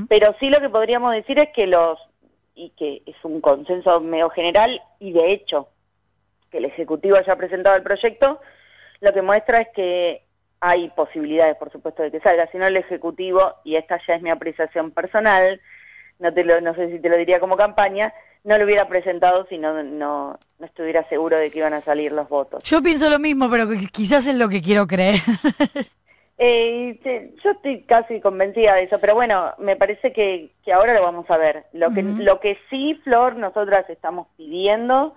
Pero 0.09 0.35
sí 0.41 0.51
lo 0.51 0.61
que 0.61 0.71
podríamos 0.71 1.13
decir 1.13 1.39
es 1.39 1.51
que 1.51 1.67
los, 1.67 1.99
y 2.55 2.71
que 2.71 3.03
es 3.07 3.17
un 3.25 3.41
consenso 3.41 4.01
medio 4.01 4.31
general, 4.31 4.81
y 4.99 5.13
de 5.13 5.33
hecho, 5.33 5.69
que 6.51 6.59
el 6.59 6.65
Ejecutivo 6.65 7.17
haya 7.17 7.37
presentado 7.37 7.77
el 7.77 7.83
proyecto, 7.83 8.41
lo 9.01 9.13
que 9.13 9.23
muestra 9.23 9.61
es 9.61 9.69
que 9.75 10.23
hay 10.61 10.89
posibilidades, 10.91 11.57
por 11.57 11.71
supuesto, 11.71 12.03
de 12.03 12.11
que 12.11 12.21
salga, 12.21 12.49
sino 12.51 12.67
el 12.67 12.77
Ejecutivo, 12.77 13.55
y 13.65 13.77
esta 13.77 14.01
ya 14.07 14.15
es 14.15 14.23
mi 14.23 14.31
apreciación 14.31 14.93
personal, 14.93 15.61
no, 16.19 16.33
te 16.33 16.45
lo, 16.45 16.61
no 16.61 16.75
sé 16.75 16.91
si 16.91 17.01
te 17.01 17.11
lo 17.11 17.17
diría 17.17 17.41
como 17.41 17.57
campaña, 17.57 18.15
no 18.45 18.59
lo 18.59 18.65
hubiera 18.65 18.87
presentado 18.87 19.47
si 19.49 19.59
no, 19.59 19.83
no, 19.83 20.39
estuviera 20.61 21.09
seguro 21.09 21.37
de 21.39 21.51
que 21.51 21.59
iban 21.59 21.73
a 21.73 21.81
salir 21.81 22.13
los 22.13 22.29
votos. 22.29 22.63
Yo 22.63 22.83
pienso 22.83 23.09
lo 23.09 23.19
mismo, 23.19 23.51
pero 23.51 23.67
quizás 23.91 24.27
es 24.27 24.37
lo 24.37 24.51
que 24.51 24.61
quiero 24.61 24.87
creer. 24.87 25.21
eh, 26.39 27.33
yo 27.43 27.51
estoy 27.51 27.83
casi 27.83 28.21
convencida 28.21 28.75
de 28.75 28.85
eso, 28.85 28.99
pero 29.01 29.15
bueno, 29.15 29.55
me 29.59 29.77
parece 29.77 30.13
que, 30.13 30.51
que 30.63 30.73
ahora 30.75 30.93
lo 30.93 31.03
vamos 31.03 31.29
a 31.31 31.39
ver. 31.39 31.65
Lo 31.73 31.91
que, 31.93 32.03
lo 32.03 32.39
que 32.39 32.59
sí, 32.69 33.01
Flor, 33.03 33.37
nosotras 33.37 33.89
estamos 33.89 34.29
pidiendo 34.37 35.15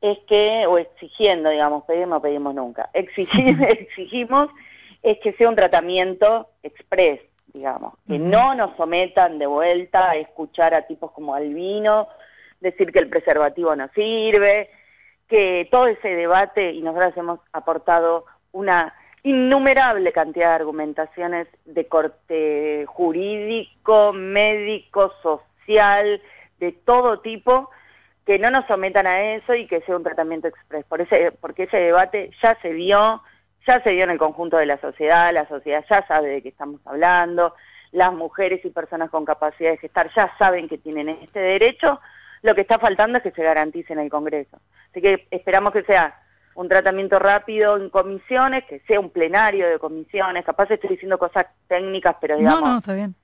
es 0.00 0.18
que, 0.28 0.64
o 0.68 0.78
exigiendo, 0.78 1.50
digamos, 1.50 1.84
pedimos, 1.84 2.22
pedimos 2.22 2.54
nunca, 2.54 2.88
exigir, 2.94 3.60
exigimos 3.68 4.48
es 5.02 5.18
que 5.18 5.32
sea 5.32 5.48
un 5.48 5.56
tratamiento 5.56 6.50
express, 6.62 7.20
digamos, 7.52 7.94
que 8.06 8.18
no 8.18 8.54
nos 8.54 8.76
sometan 8.76 9.38
de 9.38 9.46
vuelta 9.46 10.10
a 10.10 10.16
escuchar 10.16 10.72
a 10.72 10.86
tipos 10.86 11.10
como 11.10 11.34
Albino 11.34 12.06
decir 12.60 12.92
que 12.92 12.98
el 12.98 13.08
preservativo 13.08 13.74
no 13.74 13.88
sirve, 13.94 14.70
que 15.28 15.68
todo 15.70 15.86
ese 15.86 16.14
debate, 16.14 16.72
y 16.72 16.82
nosotros 16.82 17.16
hemos 17.16 17.40
aportado 17.52 18.26
una 18.52 18.94
innumerable 19.22 20.12
cantidad 20.12 20.48
de 20.48 20.54
argumentaciones 20.54 21.46
de 21.64 21.86
corte 21.86 22.84
jurídico, 22.86 24.12
médico, 24.12 25.12
social, 25.22 26.20
de 26.58 26.72
todo 26.72 27.20
tipo, 27.20 27.70
que 28.24 28.38
no 28.38 28.50
nos 28.50 28.66
sometan 28.66 29.06
a 29.06 29.34
eso 29.34 29.54
y 29.54 29.66
que 29.66 29.80
sea 29.82 29.96
un 29.96 30.02
tratamiento 30.02 30.48
express, 30.48 30.84
por 30.84 31.00
ese, 31.00 31.32
porque 31.32 31.64
ese 31.64 31.78
debate 31.78 32.30
ya 32.42 32.58
se 32.60 32.72
vio, 32.72 33.22
ya 33.66 33.82
se 33.82 33.90
dio 33.90 34.04
en 34.04 34.10
el 34.10 34.18
conjunto 34.18 34.56
de 34.56 34.66
la 34.66 34.80
sociedad, 34.80 35.32
la 35.32 35.48
sociedad 35.48 35.84
ya 35.88 36.06
sabe 36.06 36.28
de 36.28 36.42
qué 36.42 36.48
estamos 36.48 36.80
hablando, 36.84 37.54
las 37.92 38.12
mujeres 38.12 38.64
y 38.64 38.70
personas 38.70 39.10
con 39.10 39.24
capacidad 39.24 39.70
de 39.70 39.78
gestar 39.78 40.10
ya 40.14 40.32
saben 40.38 40.68
que 40.68 40.78
tienen 40.78 41.08
este 41.08 41.40
derecho, 41.40 42.00
lo 42.42 42.54
que 42.54 42.62
está 42.62 42.78
faltando 42.78 43.18
es 43.18 43.22
que 43.22 43.30
se 43.30 43.42
garantice 43.42 43.92
en 43.92 44.00
el 44.00 44.10
Congreso. 44.10 44.58
Así 44.90 45.00
que 45.00 45.26
esperamos 45.30 45.72
que 45.72 45.82
sea 45.82 46.20
un 46.54 46.68
tratamiento 46.68 47.18
rápido 47.18 47.76
en 47.76 47.90
comisiones, 47.90 48.64
que 48.64 48.80
sea 48.80 49.00
un 49.00 49.10
plenario 49.10 49.68
de 49.68 49.78
comisiones, 49.78 50.44
capaz 50.44 50.70
estoy 50.70 50.90
diciendo 50.90 51.18
cosas 51.18 51.46
técnicas, 51.68 52.16
pero 52.20 52.36
digamos... 52.36 52.60
No, 52.60 52.68
no, 52.72 52.78
está 52.78 52.94
bien. 52.94 53.14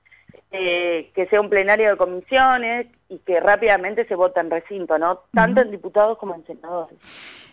Eh, 0.52 1.11
que 1.14 1.26
sea 1.26 1.40
un 1.40 1.50
plenario 1.50 1.90
de 1.90 1.96
comisiones 1.96 2.87
y 3.08 3.18
que 3.18 3.40
rápidamente 3.40 4.06
se 4.06 4.14
vote 4.14 4.40
en 4.40 4.50
recinto, 4.50 4.96
¿no? 4.96 5.23
Tanto 5.32 5.61
en 5.61 5.70
diputados 5.70 6.18
como 6.18 6.35
en 6.35 6.46
senadores. 6.46 6.96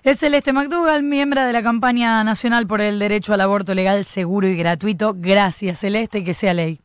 Es 0.03 0.19
Celeste 0.19 0.53
McDougall, 0.53 1.03
miembro 1.03 1.43
de 1.43 1.53
la 1.53 1.63
campaña 1.63 2.23
nacional 2.23 2.67
por 2.67 2.81
el 2.81 2.99
derecho 2.99 3.33
al 3.33 3.41
aborto 3.41 3.73
legal, 3.73 4.05
seguro 4.05 4.47
y 4.47 4.55
gratuito. 4.55 5.13
Gracias, 5.17 5.79
Celeste, 5.79 6.19
y 6.19 6.23
que 6.23 6.33
sea 6.33 6.53
ley. 6.53 6.79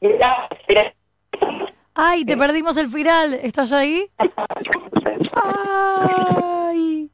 Gracias. 0.00 0.59
Ay, 2.02 2.24
te 2.24 2.34
perdimos 2.34 2.78
el 2.78 2.88
final. 2.88 3.34
¿Estás 3.34 3.72
ahí? 3.72 4.06
Ay. 5.34 7.10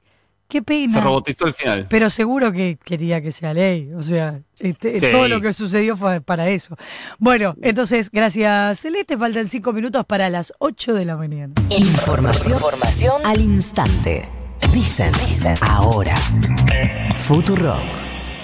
qué 0.49 0.63
pena. 0.63 0.93
Se 0.93 1.01
robotizó 1.01 1.45
el 1.47 1.55
final. 1.55 1.87
Pero 1.91 2.09
seguro 2.09 2.53
que 2.53 2.79
quería 2.85 3.21
que 3.21 3.33
sea 3.33 3.53
ley. 3.53 3.91
O 3.95 4.03
sea, 4.03 4.41
este, 4.61 5.01
Sí. 5.01 5.09
todo 5.11 5.27
lo 5.27 5.41
que 5.41 5.53
sucedió 5.53 5.97
fue 5.97 6.21
para 6.21 6.49
eso. 6.51 6.77
Bueno, 7.19 7.57
entonces, 7.63 8.11
gracias 8.13 8.79
Celeste. 8.79 9.19
Faltan 9.19 9.49
cinco 9.49 9.73
minutos 9.73 10.05
para 10.05 10.31
las 10.31 10.53
8 10.61 10.95
de 10.95 11.05
la 11.05 11.17
mañana. 11.17 11.53
Información, 11.71 12.53
información 12.55 13.23
al 13.25 13.41
instante. 13.41 14.29
Dicen, 14.73 15.13
dicen, 15.15 15.57
ahora. 15.63 16.15
Futurock. 17.17 18.06